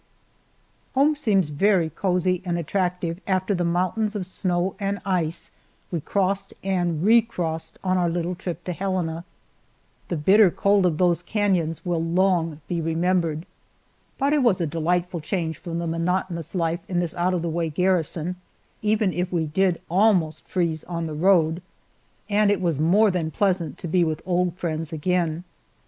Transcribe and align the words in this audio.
HOME 0.95 1.13
seems 1.13 1.49
very 1.49 1.87
cozy 1.91 2.41
and 2.43 2.57
attractive 2.57 3.21
after 3.27 3.53
the 3.53 3.63
mountains 3.63 4.15
of 4.15 4.25
snow 4.25 4.73
and 4.79 4.99
ice 5.05 5.51
we 5.91 6.01
crossed 6.01 6.55
and 6.63 7.03
re 7.03 7.21
crossed 7.21 7.77
on 7.83 7.99
our 7.99 8.09
little 8.09 8.33
trip 8.33 8.63
to 8.63 8.73
Helena. 8.73 9.25
The 10.07 10.17
bitter 10.17 10.49
cold 10.49 10.87
of 10.87 10.97
those 10.97 11.21
canons 11.21 11.85
will 11.85 12.03
long 12.03 12.61
be 12.67 12.81
remembered. 12.81 13.45
But 14.17 14.33
it 14.33 14.41
was 14.41 14.59
a 14.59 14.65
delightful 14.65 15.19
change 15.21 15.59
from 15.59 15.77
the 15.77 15.85
monotonous 15.85 16.55
life 16.55 16.79
in 16.87 16.99
this 16.99 17.13
out 17.13 17.35
of 17.35 17.43
the 17.43 17.47
way 17.49 17.69
garrison, 17.69 18.37
even 18.81 19.13
if 19.13 19.31
we 19.31 19.45
did 19.45 19.79
almost 19.87 20.47
freeze 20.47 20.83
on 20.85 21.05
the 21.05 21.13
road, 21.13 21.61
and 22.27 22.49
it 22.49 22.59
was 22.59 22.79
more 22.79 23.11
than 23.11 23.29
pleasant 23.29 23.77
to 23.77 23.87
be 23.87 24.03
with 24.03 24.23
old 24.25 24.57
friends 24.57 24.91
again. 24.91 25.43